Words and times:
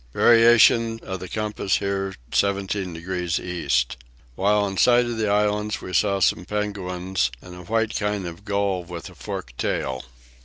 Variation 0.15 0.99
of 1.03 1.19
the 1.19 1.29
compass 1.29 1.77
here 1.77 2.15
17 2.33 2.91
degrees 2.91 3.39
east. 3.39 3.97
While 4.33 4.65
in 4.65 4.77
sight 4.77 5.05
of 5.05 5.17
the 5.17 5.29
islands 5.29 5.79
we 5.79 5.93
saw 5.93 6.19
some 6.19 6.43
penguins, 6.43 7.29
and 7.39 7.53
a 7.53 7.61
white 7.61 7.95
kind 7.95 8.25
of 8.25 8.43
gull 8.43 8.83
with 8.83 9.11
a 9.11 9.13
forked 9.13 9.59
tail. 9.59 10.03